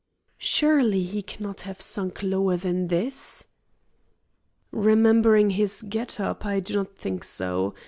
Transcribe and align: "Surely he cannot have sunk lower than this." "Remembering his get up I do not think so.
"Surely 0.39 1.03
he 1.03 1.21
cannot 1.21 1.61
have 1.61 1.79
sunk 1.79 2.23
lower 2.23 2.57
than 2.57 2.87
this." 2.87 3.45
"Remembering 4.71 5.51
his 5.51 5.83
get 5.83 6.19
up 6.19 6.43
I 6.43 6.59
do 6.59 6.73
not 6.73 6.97
think 6.97 7.23
so. 7.23 7.75